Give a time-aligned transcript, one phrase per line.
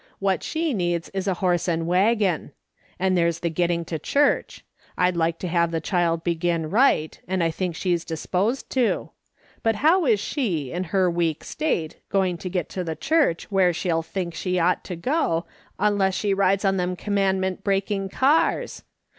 [0.17, 2.53] What she needs is a horse and waggon.
[2.97, 4.65] And there's the getting to church.
[4.97, 9.11] I'd like to have the child begin right, and I think she's disposed to;
[9.61, 13.73] but how is she, in her weak state, going to get to the church where
[13.73, 15.45] she'll think she ought to go,
[15.77, 18.81] unless she rides on them commandment breaking cars